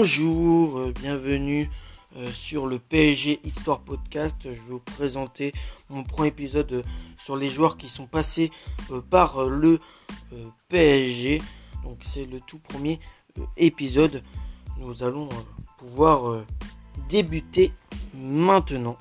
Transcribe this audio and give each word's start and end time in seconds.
Bonjour, 0.00 0.78
euh, 0.78 0.92
bienvenue 0.92 1.68
euh, 2.16 2.30
sur 2.30 2.68
le 2.68 2.78
PSG 2.78 3.40
Histoire 3.42 3.80
Podcast. 3.80 4.36
Je 4.44 4.50
vais 4.50 4.58
vous 4.68 4.78
présenter 4.78 5.52
mon 5.90 6.04
premier 6.04 6.28
épisode 6.28 6.72
euh, 6.72 6.82
sur 7.20 7.36
les 7.36 7.48
joueurs 7.48 7.76
qui 7.76 7.88
sont 7.88 8.06
passés 8.06 8.52
par 9.10 9.46
le 9.46 9.80
PSG. 10.68 11.42
Donc 11.82 11.98
c'est 12.02 12.26
le 12.26 12.38
tout 12.38 12.60
premier 12.60 13.00
épisode. 13.56 14.22
Nous 14.78 15.02
allons 15.02 15.28
pouvoir 15.78 16.44
débuter 17.08 17.72
maintenant. 18.14 18.98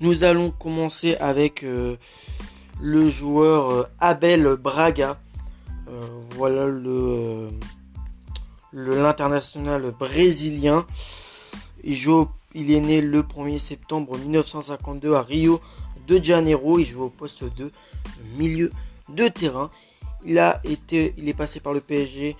Nous 0.00 0.24
allons 0.24 0.50
commencer 0.50 1.14
avec 1.18 1.62
le 1.62 3.08
joueur 3.08 3.88
Abel 4.00 4.56
Braga. 4.56 5.16
voilà 6.36 6.66
le 6.66 7.50
l'international 8.74 9.90
brésilien. 9.92 10.84
Il, 11.82 11.96
joue, 11.96 12.28
il 12.54 12.70
est 12.72 12.80
né 12.80 13.00
le 13.00 13.22
1er 13.22 13.58
septembre 13.58 14.18
1952 14.18 15.14
à 15.14 15.22
Rio 15.22 15.62
de 16.06 16.22
Janeiro. 16.22 16.78
Il 16.78 16.84
joue 16.84 17.04
au 17.04 17.10
poste 17.10 17.44
de 17.56 17.72
milieu 18.36 18.70
de 19.08 19.28
terrain. 19.28 19.70
Il, 20.24 20.38
a 20.38 20.60
été, 20.64 21.14
il 21.16 21.26
est 21.28 21.34
passé 21.34 21.60
par 21.60 21.72
le 21.72 21.80
PSG 21.80 22.36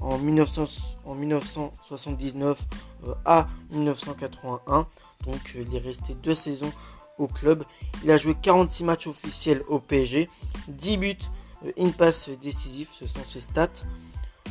en, 0.00 0.16
1979 0.18 2.58
euh, 3.06 3.14
à 3.24 3.48
1981. 3.72 4.86
Donc 5.24 5.40
euh, 5.56 5.64
il 5.68 5.74
est 5.74 5.80
resté 5.80 6.14
deux 6.22 6.34
saisons 6.34 6.72
au 7.18 7.26
club. 7.26 7.64
Il 8.04 8.10
a 8.10 8.16
joué 8.16 8.34
46 8.40 8.84
matchs 8.84 9.08
officiels 9.08 9.62
au 9.68 9.80
PSG, 9.80 10.30
10 10.68 10.96
buts, 10.98 11.16
euh, 11.64 11.72
une 11.76 11.92
passe 11.92 12.30
décisive, 12.40 12.88
ce 12.92 13.06
sont 13.06 13.24
ses 13.24 13.40
stats. 13.40 13.68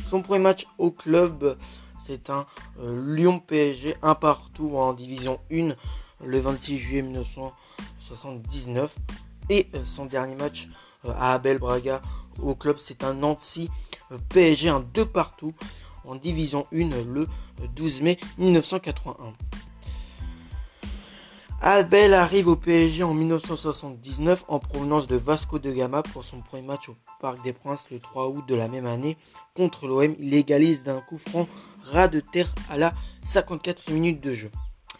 Son 0.08 0.22
premier 0.22 0.38
match 0.38 0.66
au 0.78 0.90
club, 0.90 1.58
c'est 2.02 2.30
un 2.30 2.46
euh, 2.80 3.14
Lyon 3.14 3.40
PSG, 3.40 3.94
un 4.00 4.14
partout 4.14 4.74
en 4.74 4.94
division 4.94 5.38
1 5.52 5.74
le 6.24 6.38
26 6.40 6.78
juillet 6.78 7.02
1979. 7.02 8.96
Et 9.50 9.68
euh, 9.74 9.84
son 9.84 10.06
dernier 10.06 10.34
match 10.34 10.70
euh, 11.04 11.12
à 11.18 11.34
Abel 11.34 11.58
Braga 11.58 12.00
au 12.42 12.54
club, 12.54 12.78
c'est 12.78 13.04
un 13.04 13.12
Nancy 13.12 13.68
PSG, 14.30 14.70
un 14.70 14.80
2 14.80 15.04
partout 15.04 15.52
en 16.06 16.14
division 16.14 16.66
1 16.72 16.88
le 17.04 17.28
12 17.76 18.00
mai 18.00 18.18
1981. 18.38 19.34
Abel 21.60 22.14
arrive 22.14 22.46
au 22.46 22.54
PSG 22.54 23.02
en 23.02 23.14
1979 23.14 24.44
en 24.46 24.60
provenance 24.60 25.08
de 25.08 25.16
Vasco 25.16 25.58
de 25.58 25.72
Gama 25.72 26.04
pour 26.04 26.24
son 26.24 26.40
premier 26.40 26.62
match 26.62 26.88
au 26.88 26.94
Parc 27.20 27.42
des 27.42 27.52
Princes 27.52 27.86
le 27.90 27.98
3 27.98 28.28
août 28.28 28.44
de 28.46 28.54
la 28.54 28.68
même 28.68 28.86
année 28.86 29.16
contre 29.56 29.88
l'OM. 29.88 30.14
Il 30.20 30.34
égalise 30.34 30.84
d'un 30.84 31.00
coup 31.00 31.18
franc 31.18 31.48
ras 31.82 32.06
de 32.06 32.20
terre 32.20 32.54
à 32.70 32.76
la 32.76 32.94
54 33.24 33.90
minute 33.90 34.20
de 34.20 34.32
jeu. 34.32 34.52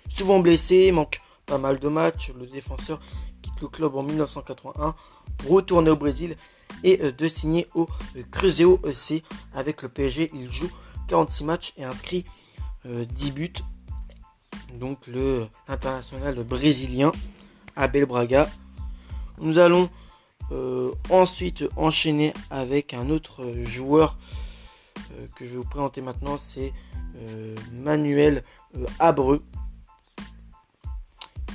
Souvent 0.09 0.41
blessé, 0.41 0.91
manque 0.91 1.21
pas 1.47 1.59
mal 1.59 1.79
de 1.79 1.89
matchs, 1.89 2.33
le 2.37 2.47
défenseur 2.47 3.01
quitte 3.41 3.61
le 3.61 3.69
club 3.69 3.95
en 3.95 4.03
1981 4.03 4.97
pour 5.39 5.51
retourner 5.53 5.91
au 5.91 5.97
Brésil 5.97 6.35
et 6.83 7.01
euh, 7.03 7.13
de 7.13 7.29
signer 7.29 7.69
au 7.77 7.87
euh, 8.17 8.23
Cruzeiro 8.33 8.81
EC. 8.85 9.23
Avec 9.55 9.83
le 9.83 9.89
PSG, 9.89 10.31
il 10.35 10.51
joue 10.51 10.71
46 11.07 11.45
matchs 11.45 11.73
et 11.77 11.85
inscrit 11.85 12.25
10 12.85 12.89
euh, 12.91 13.33
buts 13.33 13.53
donc 14.75 15.07
le 15.07 15.47
international 15.67 16.43
brésilien 16.45 17.13
Abel 17.77 18.07
Braga. 18.07 18.49
Nous 19.39 19.59
allons 19.59 19.89
euh, 20.51 20.93
ensuite 21.11 21.65
enchaîner 21.77 22.33
avec 22.51 22.95
un 22.95 23.11
autre 23.11 23.47
joueur 23.65 24.17
euh, 24.99 25.27
que 25.37 25.45
je 25.45 25.51
vais 25.53 25.57
vous 25.59 25.69
présenter 25.69 26.01
maintenant, 26.01 26.39
c'est 26.39 26.73
euh, 27.17 27.55
Manuel 27.73 28.43
Abreu, 28.99 29.43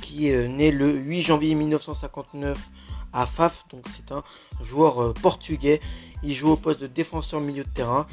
qui 0.00 0.30
est 0.30 0.48
né 0.48 0.70
le 0.70 0.92
8 0.92 1.22
janvier 1.22 1.54
1959 1.54 2.58
à 3.12 3.26
Faf, 3.26 3.64
donc 3.70 3.84
c'est 3.88 4.12
un 4.12 4.22
joueur 4.60 5.12
portugais. 5.14 5.80
Il 6.22 6.34
joue 6.34 6.50
au 6.50 6.56
poste 6.56 6.80
de 6.80 6.86
défenseur 6.86 7.40
milieu 7.40 7.64
de 7.64 7.68
terrain. 7.68 8.06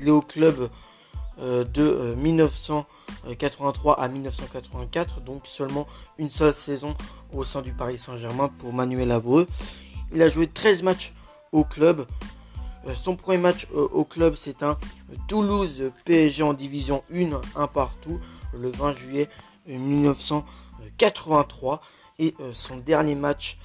Il 0.00 0.08
est 0.08 0.12
au 0.12 0.20
club 0.20 0.68
de 1.38 2.14
1983 2.16 3.92
euh, 3.92 4.02
à 4.02 4.08
1984, 4.08 5.20
donc 5.20 5.46
seulement 5.46 5.86
une 6.18 6.30
seule 6.30 6.54
saison 6.54 6.94
au 7.32 7.44
sein 7.44 7.62
du 7.62 7.72
Paris 7.72 7.98
Saint-Germain 7.98 8.50
pour 8.58 8.72
Manuel 8.72 9.10
Abreu. 9.10 9.46
Il 10.12 10.22
a 10.22 10.28
joué 10.28 10.46
13 10.46 10.82
matchs 10.82 11.12
au 11.52 11.64
club. 11.64 12.06
Euh, 12.86 12.94
son 12.94 13.16
premier 13.16 13.38
match 13.38 13.66
au 13.72 14.04
club, 14.04 14.34
c'est 14.36 14.62
un 14.62 14.78
Toulouse 15.28 15.90
PSG 16.04 16.42
en 16.42 16.54
division 16.54 17.02
1, 17.12 17.30
un 17.56 17.66
partout, 17.66 18.20
le 18.52 18.70
20 18.70 18.92
juillet 18.94 19.28
1983. 19.66 21.80
Et 22.20 22.32
son 22.52 22.76
dernier 22.76 23.16
match 23.16 23.58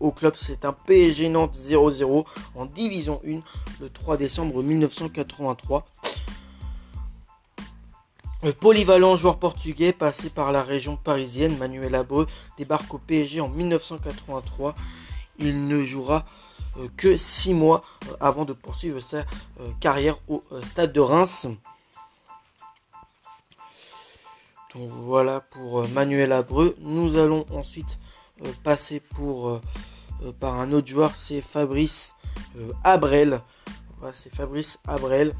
au 0.00 0.10
club, 0.10 0.34
c'est 0.36 0.64
un 0.64 0.72
PSG 0.72 1.28
Nantes 1.28 1.56
0-0 1.56 2.24
en 2.56 2.66
division 2.66 3.20
1, 3.24 3.40
le 3.80 3.88
3 3.88 4.16
décembre 4.16 4.64
1983. 4.64 5.86
Le 8.44 8.52
polyvalent 8.52 9.16
joueur 9.16 9.38
portugais 9.38 9.94
passé 9.94 10.28
par 10.28 10.52
la 10.52 10.62
région 10.62 10.98
parisienne, 10.98 11.56
Manuel 11.56 11.94
Abreu, 11.94 12.26
débarque 12.58 12.92
au 12.92 12.98
PSG 12.98 13.40
en 13.40 13.48
1983. 13.48 14.74
Il 15.38 15.66
ne 15.66 15.80
jouera 15.80 16.26
euh, 16.76 16.88
que 16.94 17.16
6 17.16 17.54
mois 17.54 17.82
euh, 18.06 18.16
avant 18.20 18.44
de 18.44 18.52
poursuivre 18.52 19.00
sa 19.00 19.20
euh, 19.20 19.70
carrière 19.80 20.18
au 20.28 20.44
stade 20.62 20.92
de 20.92 21.00
Reims. 21.00 21.46
Donc 24.74 24.90
voilà 24.90 25.40
pour 25.40 25.88
Manuel 25.88 26.30
Abreu. 26.30 26.76
Nous 26.80 27.16
allons 27.16 27.46
ensuite 27.50 27.98
passer 28.62 29.00
pour 29.00 29.58
par 30.38 30.60
un 30.60 30.70
autre 30.72 30.88
joueur, 30.88 31.12
c'est 31.16 31.40
Fabrice 31.40 32.14
Abrel. 32.82 33.40
c'est 34.12 34.34
Fabrice 34.34 34.78
Abrel 34.86 35.32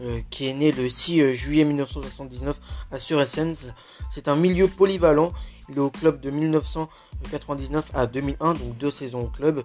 euh, 0.00 0.20
qui 0.30 0.46
est 0.46 0.54
né 0.54 0.70
le 0.70 0.88
6 0.88 1.20
euh, 1.20 1.32
juillet 1.32 1.64
1979 1.64 2.60
à 2.92 2.98
Suresens. 3.00 3.72
C'est 4.10 4.28
un 4.28 4.36
milieu 4.36 4.68
polyvalent. 4.68 5.32
Il 5.68 5.76
est 5.76 5.80
au 5.80 5.90
club 5.90 6.20
de 6.20 6.30
1999 6.30 7.90
à 7.94 8.06
2001, 8.06 8.54
donc 8.54 8.78
deux 8.78 8.92
saisons 8.92 9.22
au 9.22 9.26
club. 9.26 9.64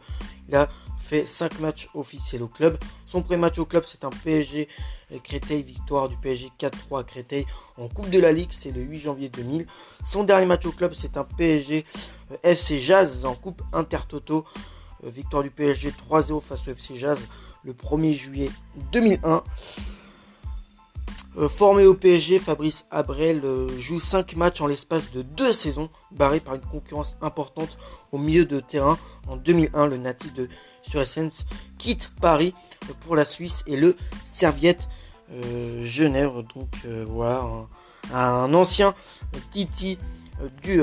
Il 0.50 0.56
a 0.56 0.70
fait 0.98 1.28
5 1.28 1.60
matchs 1.60 1.88
officiels 1.94 2.42
au 2.42 2.48
club. 2.48 2.80
Son 3.06 3.22
premier 3.22 3.42
match 3.42 3.60
au 3.60 3.66
club, 3.66 3.84
c'est 3.86 4.04
un 4.06 4.10
PSG 4.10 4.68
euh, 5.12 5.20
Créteil, 5.24 5.62
victoire 5.62 6.10
du 6.10 6.18
PSG 6.18 6.52
4-3 6.60 7.02
à 7.02 7.04
Créteil 7.04 7.46
en 7.78 7.88
Coupe 7.88 8.10
de 8.10 8.20
la 8.20 8.32
Ligue, 8.32 8.52
c'est 8.52 8.72
le 8.72 8.82
8 8.82 9.00
janvier 9.00 9.30
2000. 9.30 9.68
Son 10.04 10.24
dernier 10.24 10.48
match 10.48 10.66
au 10.66 10.72
club, 10.72 10.94
c'est 10.96 11.16
un 11.16 11.26
PSG 11.26 11.86
FC 12.42 12.80
Jazz 12.80 13.26
en 13.26 13.36
Coupe 13.36 13.62
Intertoto, 13.72 14.46
victoire 15.04 15.44
du 15.44 15.52
PSG 15.52 15.94
3-0 16.10 16.42
face 16.42 16.68
au 16.68 16.72
FC 16.72 16.96
Jazz 16.98 17.20
le 17.64 17.74
1er 17.74 18.14
juillet 18.14 18.50
2001. 18.92 19.44
Euh, 21.38 21.50
formé 21.50 21.86
au 21.86 21.96
PSG, 21.96 22.38
Fabrice 22.38 22.86
Abrel 22.92 23.42
euh, 23.44 23.68
joue 23.80 24.00
5 24.00 24.36
matchs 24.36 24.62
en 24.62 24.68
l'espace 24.68 25.12
de 25.12 25.24
2 25.24 25.52
saisons, 25.52 25.90
barré 26.12 26.40
par 26.40 26.54
une 26.54 26.62
concurrence 26.62 27.18
importante 27.22 27.78
au 28.12 28.20
milieu 28.20 28.46
de 28.46 28.60
terrain. 28.60 29.00
En 29.28 29.36
2001, 29.36 29.88
le 29.88 29.98
natif 29.98 30.34
de 30.36 30.48
Suresens 30.84 31.46
quitte 31.80 32.12
Paris 32.22 32.54
euh, 32.84 32.94
pour 33.02 33.16
la 33.16 33.26
Suisse 33.26 33.64
et 33.66 33.76
le 33.76 33.96
Serviette 34.26 34.88
Genève. 35.82 36.32
Donc 36.54 36.70
voilà, 37.08 37.66
un, 38.14 38.54
ancien 38.54 38.94
Titi 39.50 39.98
du 40.62 40.80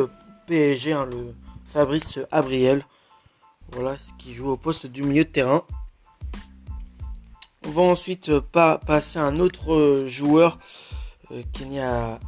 PSG, 0.49 0.93
hein, 0.93 1.07
le 1.09 1.35
Fabrice 1.67 2.19
Abriel. 2.33 2.83
Voilà, 3.71 3.95
qui 4.19 4.35
joue 4.35 4.49
au 4.49 4.57
poste 4.57 4.89
du 4.89 5.05
milieu 5.05 5.23
de 5.23 5.29
terrain. 5.29 5.63
On 7.71 7.73
va 7.73 7.83
ensuite 7.83 8.31
euh, 8.31 8.41
passer 8.41 9.21
à 9.21 9.27
un 9.27 9.39
autre 9.39 9.73
euh, 9.73 10.05
joueur 10.09 10.59
euh, 11.31 11.41
qui 11.53 11.63
est 11.63 11.67
né 11.67 11.81
à, 11.81 12.19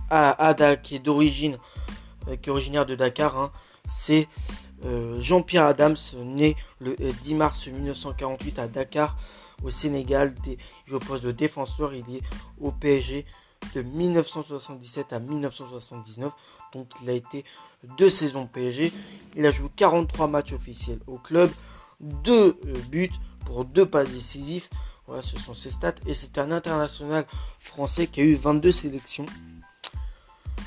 qui 0.81 0.95
est 0.95 0.99
d'origine, 1.01 1.57
qui 2.41 2.49
est 2.49 2.53
originaire 2.53 2.87
de 2.87 2.95
Dakar. 2.95 3.37
Hein. 3.37 3.51
C'est 3.89 4.29
Jean-Pierre 5.19 5.65
Adams, 5.65 5.97
né 6.25 6.55
le 6.79 6.95
10 6.95 7.35
mars 7.35 7.67
1948 7.67 8.61
à 8.61 8.69
Dakar, 8.69 9.17
au 9.65 9.71
Sénégal. 9.71 10.33
Il 10.47 10.57
joue 10.87 10.97
au 10.99 11.01
poste 11.01 11.25
de 11.25 11.33
défenseur. 11.33 11.93
Il 11.93 12.15
est 12.15 12.23
au 12.61 12.71
PSG 12.71 13.27
de 13.75 13.83
1977 13.83 15.13
à 15.13 15.19
1979. 15.19 16.31
Donc 16.73 16.87
il 17.03 17.11
a 17.11 17.15
été 17.15 17.45
deux 17.99 18.11
saisons 18.11 18.47
PSG. 18.47 18.93
Il 19.35 19.45
a 19.45 19.51
joué 19.51 19.69
43 19.75 20.29
matchs 20.29 20.53
officiels 20.53 21.01
au 21.09 21.19
club, 21.19 21.51
deux 22.01 22.57
buts 22.93 23.11
pour 23.45 23.65
deux 23.65 23.87
passes 23.87 24.13
décisives. 24.13 24.69
Voilà, 25.07 25.23
ce 25.23 25.39
sont 25.39 25.55
ses 25.55 25.71
stats. 25.71 25.95
Et 26.07 26.15
c'est 26.15 26.39
un 26.39 26.53
international 26.53 27.27
français 27.59 28.07
qui 28.07 28.21
a 28.21 28.25
eu 28.25 28.35
22 28.35 28.71
sélections. 28.71 29.27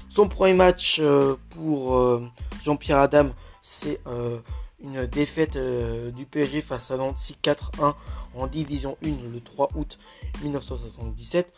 Son 0.10 0.30
premier 0.30 0.54
match 0.54 1.00
euh, 1.02 1.36
pour 1.50 1.98
euh, 1.98 2.26
Jean-Pierre 2.64 3.00
Adam, 3.00 3.32
c'est 3.62 4.00
euh, 4.08 4.40
une 4.82 5.06
défaite 5.08 5.58
du 5.58 6.26
PSG 6.26 6.62
face 6.62 6.90
à 6.92 6.98
Nancy 6.98 7.36
4-1 7.44 7.94
en 8.34 8.48
Division 8.48 8.98
1 9.04 9.10
le 9.34 9.42
3 9.42 9.72
août 9.76 10.00
1977. 10.42 11.52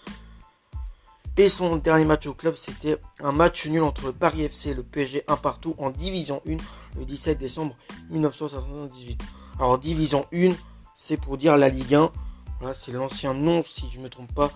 Et 1.40 1.50
son 1.50 1.76
dernier 1.76 2.06
match 2.06 2.26
au 2.26 2.34
club, 2.34 2.56
c'était 2.56 2.98
un 3.20 3.32
match 3.32 3.68
nul 3.68 3.84
entre 3.84 4.08
le 4.08 4.14
Paris 4.14 4.42
FC 4.42 4.72
et 4.72 4.74
le 4.74 4.82
PSG 4.82 5.24
1 5.28 5.38
partout 5.38 5.76
en 5.78 5.92
Division 5.92 6.42
1 6.48 6.58
le 6.98 7.06
17 7.06 7.38
décembre 7.38 7.76
1978. 8.10 9.22
Alors 9.60 9.78
Division 9.78 10.26
1, 10.34 10.54
c'est 10.96 11.18
pour 11.18 11.38
dire 11.38 11.56
la 11.56 11.70
Ligue 11.70 11.94
1. 11.94 12.12
Voilà, 12.60 12.74
c'est 12.74 12.92
l'ancien 12.92 13.34
nom, 13.34 13.64
si 13.64 13.90
je 13.92 14.00
ne 14.00 14.06
me 14.06 14.10
trompe 14.10 14.34
pas, 14.34 14.52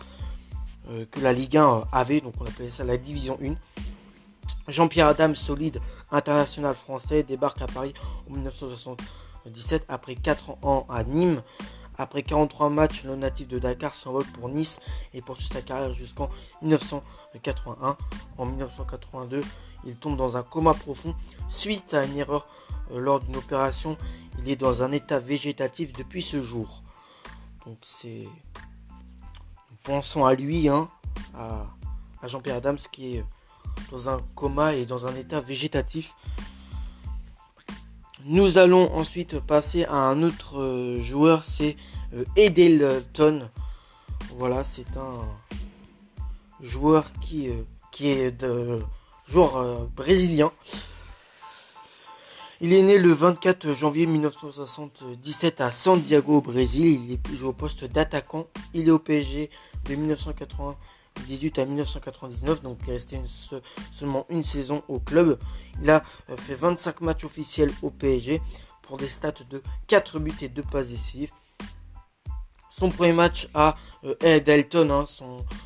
euh, 0.89 1.05
que 1.11 1.19
la 1.19 1.33
Ligue 1.33 1.57
1 1.57 1.83
avait. 1.91 2.21
Donc 2.21 2.33
on 2.39 2.45
appelait 2.45 2.69
ça 2.69 2.83
la 2.83 2.97
Division 2.97 3.37
1. 3.43 3.53
Jean-Pierre 4.67 5.07
Adam, 5.07 5.35
solide 5.35 5.79
international 6.11 6.75
français, 6.75 7.23
débarque 7.23 7.61
à 7.61 7.67
Paris 7.67 7.93
en 8.29 8.33
1977 8.33 9.85
après 9.87 10.15
4 10.15 10.57
ans 10.63 10.85
à 10.89 11.03
Nîmes. 11.03 11.41
Après 11.97 12.23
43 12.23 12.69
matchs, 12.69 13.03
le 13.03 13.15
natif 13.15 13.47
de 13.47 13.59
Dakar 13.59 13.93
s'envole 13.93 14.25
pour 14.25 14.49
Nice 14.49 14.79
et 15.13 15.21
poursuit 15.21 15.49
sa 15.51 15.61
carrière 15.61 15.93
jusqu'en 15.93 16.29
1981. 16.63 17.97
En 18.37 18.45
1982, 18.45 19.43
il 19.85 19.95
tombe 19.95 20.17
dans 20.17 20.37
un 20.37 20.43
coma 20.43 20.73
profond 20.73 21.13
suite 21.49 21.93
à 21.93 22.03
une 22.05 22.17
erreur 22.17 22.47
euh, 22.91 22.99
lors 22.99 23.19
d'une 23.19 23.35
opération. 23.35 23.97
Il 24.39 24.49
est 24.49 24.55
dans 24.55 24.81
un 24.81 24.91
état 24.91 25.19
végétatif 25.19 25.93
depuis 25.93 26.23
ce 26.23 26.41
jour. 26.41 26.81
Donc 27.65 27.77
c'est... 27.81 28.27
Pensons 29.83 30.25
à 30.25 30.35
lui, 30.35 30.69
hein, 30.69 30.89
à, 31.35 31.65
Jean-Pierre 32.27 32.57
Adams 32.57 32.77
qui 32.91 33.17
est 33.17 33.25
dans 33.89 34.09
un 34.09 34.17
coma 34.35 34.75
et 34.75 34.85
dans 34.85 35.07
un 35.07 35.15
état 35.15 35.39
végétatif. 35.41 36.13
Nous 38.25 38.59
allons 38.59 38.93
ensuite 38.93 39.39
passer 39.39 39.85
à 39.85 39.95
un 39.95 40.21
autre 40.21 40.59
euh, 40.59 40.99
joueur, 40.99 41.43
c'est 41.43 41.75
euh, 42.13 42.23
Edelton. 42.35 43.49
Voilà, 44.37 44.63
c'est 44.63 44.95
un 44.95 45.19
joueur 46.59 47.11
qui, 47.19 47.49
euh, 47.49 47.63
qui 47.91 48.09
est 48.09 48.31
de 48.31 48.79
joueur 49.27 49.87
brésilien. 49.95 50.51
Il 52.63 52.73
est 52.73 52.83
né 52.83 52.99
le 52.99 53.11
24 53.11 53.73
janvier 53.73 54.05
1977 54.05 55.61
à 55.61 55.71
Santiago 55.71 56.37
au 56.37 56.41
Brésil. 56.41 57.19
Il 57.31 57.37
joue 57.37 57.47
au 57.47 57.53
poste 57.53 57.85
d'attaquant. 57.85 58.45
Il 58.75 58.87
est 58.87 58.91
au 58.91 58.99
PSG 58.99 59.49
de 59.89 59.95
1980 59.95 60.77
18 61.27 61.59
à 61.59 61.65
1999, 61.65 62.61
donc 62.61 62.77
il 62.83 62.89
est 62.89 62.93
resté 62.93 63.19
seulement 63.91 64.25
une 64.29 64.43
saison 64.43 64.83
au 64.87 64.99
club. 64.99 65.39
Il 65.81 65.89
a 65.89 66.03
euh, 66.29 66.37
fait 66.37 66.53
25 66.53 67.01
matchs 67.01 67.25
officiels 67.25 67.71
au 67.81 67.89
PSG 67.89 68.41
pour 68.81 68.97
des 68.97 69.07
stats 69.07 69.33
de 69.49 69.61
4 69.87 70.19
buts 70.19 70.33
et 70.41 70.47
2 70.47 70.61
passes 70.63 70.89
décisives. 70.89 71.31
Son 72.69 72.89
premier 72.89 73.13
match 73.13 73.49
à 73.53 73.75
euh, 74.05 74.15
Adalton, 74.23 74.89
hein, 74.89 75.05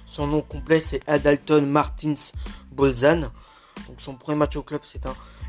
son, 0.05 0.27
nom 0.27 0.41
complet 0.41 0.79
c'est 0.79 1.07
Adalton 1.07 1.61
Martins 1.61 2.15
Bolzan. 2.71 3.31
Son 3.97 4.15
premier 4.15 4.37
match 4.37 4.55
au 4.55 4.63
club 4.63 4.81
c'est 4.83 5.05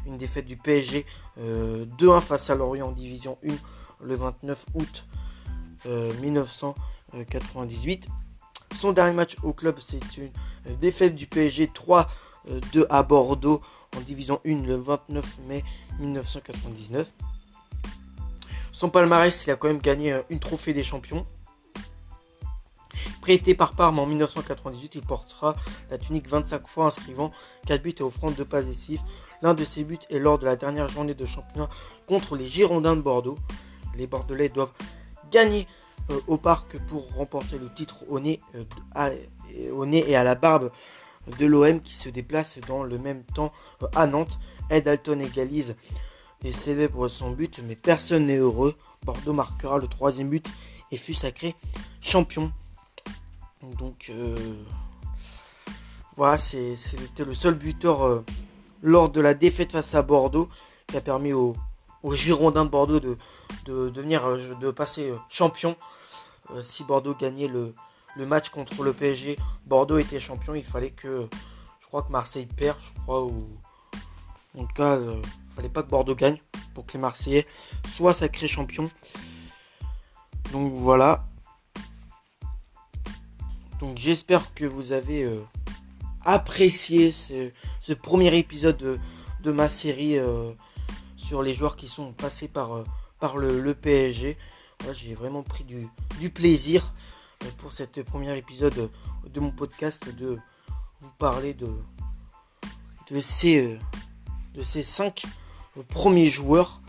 une 0.06 0.18
défaite 0.18 0.46
du 0.46 0.56
PSG 0.56 1.04
2-1 1.38 1.40
euh, 1.40 2.20
face 2.20 2.50
à 2.50 2.54
Lorient 2.54 2.88
en 2.88 2.92
division 2.92 3.38
1 3.48 3.54
le 4.04 4.14
29 4.14 4.66
août 4.74 5.06
1998. 6.20 8.08
Son 8.74 8.92
dernier 8.92 9.14
match 9.14 9.36
au 9.42 9.52
club, 9.54 9.76
c'est 9.78 10.00
une 10.18 10.30
défaite 10.80 11.14
du 11.14 11.26
PSG 11.26 11.70
3-2 11.74 12.86
à 12.90 13.02
Bordeaux 13.02 13.62
en 13.96 14.00
division 14.00 14.40
1 14.44 14.62
le 14.66 14.74
29 14.76 15.38
mai 15.48 15.64
1999. 15.98 17.10
Son 18.72 18.90
palmarès, 18.90 19.46
il 19.46 19.50
a 19.50 19.56
quand 19.56 19.68
même 19.68 19.80
gagné 19.80 20.12
euh, 20.12 20.22
une 20.28 20.40
trophée 20.40 20.74
des 20.74 20.82
champions. 20.82 21.26
Prêté 23.26 23.56
par 23.56 23.72
Parme 23.72 23.98
en 23.98 24.06
1998, 24.06 24.94
il 24.94 25.02
portera 25.02 25.56
la 25.90 25.98
tunique 25.98 26.28
25 26.28 26.68
fois, 26.68 26.86
inscrivant 26.86 27.32
4 27.66 27.82
buts 27.82 27.94
et 27.98 28.02
offrant 28.02 28.30
2 28.30 28.44
passes 28.44 28.68
décisives. 28.68 29.02
L'un 29.42 29.52
de 29.52 29.64
ses 29.64 29.82
buts 29.82 29.98
est 30.10 30.20
lors 30.20 30.38
de 30.38 30.44
la 30.44 30.54
dernière 30.54 30.86
journée 30.86 31.12
de 31.12 31.26
championnat 31.26 31.68
contre 32.06 32.36
les 32.36 32.46
Girondins 32.46 32.94
de 32.94 33.00
Bordeaux. 33.00 33.36
Les 33.96 34.06
Bordelais 34.06 34.48
doivent 34.48 34.70
gagner 35.32 35.66
euh, 36.10 36.20
au 36.28 36.36
parc 36.36 36.78
pour 36.86 37.12
remporter 37.16 37.58
le 37.58 37.68
titre 37.74 38.04
au 38.08 38.20
nez, 38.20 38.38
euh, 38.54 39.86
nez 39.86 40.04
et 40.08 40.14
à 40.14 40.22
la 40.22 40.36
barbe 40.36 40.70
de 41.40 41.46
l'OM 41.46 41.80
qui 41.80 41.94
se 41.94 42.08
déplace 42.08 42.58
dans 42.68 42.84
le 42.84 42.96
même 42.96 43.24
temps 43.24 43.52
euh, 43.82 43.88
à 43.96 44.06
Nantes. 44.06 44.38
Ed 44.70 44.86
Alton 44.86 45.18
égalise 45.18 45.74
et 46.44 46.52
célèbre 46.52 47.08
son 47.08 47.32
but, 47.32 47.60
mais 47.64 47.74
personne 47.74 48.26
n'est 48.26 48.36
heureux. 48.36 48.76
Bordeaux 49.04 49.32
marquera 49.32 49.78
le 49.78 49.88
troisième 49.88 50.28
but 50.28 50.46
et 50.92 50.96
fut 50.96 51.12
sacré 51.12 51.56
champion. 52.00 52.52
Donc 53.62 54.12
voilà, 56.16 56.38
c'était 56.38 57.24
le 57.24 57.34
seul 57.34 57.54
buteur 57.54 58.24
lors 58.82 59.10
de 59.10 59.20
la 59.20 59.34
défaite 59.34 59.72
face 59.72 59.94
à 59.94 60.02
Bordeaux 60.02 60.48
qui 60.86 60.96
a 60.96 61.00
permis 61.00 61.32
aux, 61.32 61.54
Girondins 62.12 62.64
de 62.64 62.70
Bordeaux 62.70 63.00
de, 63.00 63.18
de, 63.64 63.90
devenir, 63.90 64.24
euh, 64.24 64.54
de 64.60 64.70
passer 64.70 65.10
euh, 65.10 65.16
champion. 65.28 65.76
Euh, 66.52 66.62
si 66.62 66.84
Bordeaux 66.84 67.16
gagnait 67.16 67.48
le, 67.48 67.74
match 68.26 68.50
contre 68.50 68.84
le 68.84 68.92
PSG, 68.92 69.36
Bordeaux 69.66 69.98
était 69.98 70.20
champion. 70.20 70.54
Il 70.54 70.62
fallait 70.62 70.92
que, 70.92 71.28
je 71.80 71.86
crois 71.88 72.02
que 72.02 72.12
Marseille 72.12 72.46
perd, 72.46 72.78
je 72.80 73.00
crois, 73.02 73.24
ou 73.24 73.58
en 74.56 74.64
tout 74.64 74.74
cas, 74.74 74.98
il 75.00 75.20
fallait 75.56 75.68
pas 75.68 75.82
que 75.82 75.90
Bordeaux 75.90 76.14
gagne 76.14 76.38
pour 76.74 76.86
que 76.86 76.92
les 76.92 77.00
Marseillais 77.00 77.46
soient 77.92 78.14
sacrés 78.14 78.46
champions. 78.46 78.88
Donc 80.52 80.72
voilà. 80.74 81.26
Donc 83.80 83.98
j'espère 83.98 84.54
que 84.54 84.64
vous 84.64 84.92
avez 84.92 85.28
apprécié 86.24 87.12
ce, 87.12 87.92
premier 87.92 88.36
épisode 88.36 89.00
de, 89.42 89.52
ma 89.52 89.68
série 89.68 90.18
sur 91.26 91.42
les 91.42 91.54
joueurs 91.54 91.74
qui 91.74 91.88
sont 91.88 92.12
passés 92.12 92.46
par, 92.46 92.72
euh, 92.74 92.84
le, 93.34 93.74
PSG. 93.74 94.38
J'ai 94.92 95.14
vraiment 95.14 95.42
pris 95.42 95.64
du, 95.64 96.30
plaisir 96.30 96.94
euh, 97.42 97.50
pour 97.58 97.72
cet 97.72 98.00
premier 98.04 98.36
épisode 98.38 98.90
de 99.28 99.40
mon 99.40 99.50
podcast 99.50 100.08
de 100.14 100.38
vous 101.00 101.10
parler 101.18 101.52
de, 101.52 101.68
ces, 103.20 103.66
euh, 103.66 103.78
de 104.54 104.62
ces 104.62 104.84
cinq 104.84 105.24
premiers 105.88 106.28
joueurs. 106.28 106.80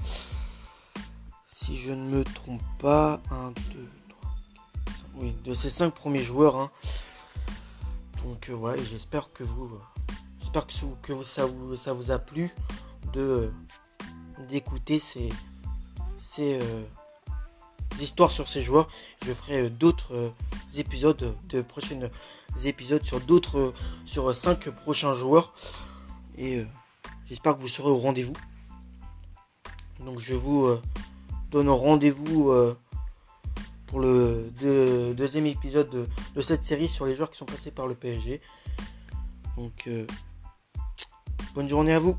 Si 1.48 1.76
je 1.76 1.92
ne 1.92 2.18
me 2.18 2.24
trompe 2.24 2.62
pas, 2.78 3.22
1, 3.32 3.48
2, 3.48 3.54
3, 4.07 4.07
oui, 5.20 5.36
de 5.44 5.54
ces 5.54 5.70
cinq 5.70 5.94
premiers 5.94 6.24
joueurs. 6.24 6.56
Hein. 6.56 6.72
Donc 8.24 8.52
ouais, 8.52 8.76
j'espère 8.84 9.32
que 9.32 9.44
vous, 9.44 9.70
j'espère 10.40 10.68
que, 10.68 10.74
que 11.02 11.24
ça, 11.24 11.46
vous, 11.46 12.12
a 12.12 12.20
plu 12.20 12.54
de 13.14 13.52
d'écouter 14.50 15.00
ces, 15.00 15.30
ces 16.18 16.60
euh, 16.62 16.84
histoires 18.00 18.32
sur 18.32 18.48
ces 18.48 18.62
joueurs. 18.62 18.88
Je 19.26 19.34
ferai 19.34 19.62
euh, 19.62 19.70
d'autres 19.70 20.14
euh, 20.14 20.30
épisodes, 20.76 21.36
de 21.50 21.62
prochains 21.62 22.10
épisodes 22.66 23.04
sur 23.04 23.20
d'autres, 23.22 23.74
sur 24.06 24.36
cinq 24.36 24.70
prochains 24.70 25.14
joueurs. 25.14 25.54
Et 26.38 26.64
j'espère 27.28 27.56
que 27.56 27.62
vous 27.62 27.68
serez 27.68 27.90
au 27.90 27.98
rendez-vous. 27.98 28.36
Donc 30.00 30.20
je 30.20 30.36
vous 30.36 30.68
donne 31.50 31.70
rendez-vous 31.70 32.54
pour 33.88 34.00
le 34.00 34.52
deuxième 35.16 35.46
épisode 35.46 35.90
de, 35.90 36.08
de, 36.36 36.42
cette 36.42 36.64
série 36.64 36.88
sur 36.88 37.06
les 37.06 37.16
joueurs 37.16 37.32
qui 37.32 37.38
sont 37.38 37.46
passés 37.46 37.72
par 37.72 37.88
le 37.88 37.96
PSG. 37.96 38.42
Donc 39.58 39.90
bonne 41.56 41.70
journée 41.70 41.94
à 41.94 42.00
vous. 42.00 42.18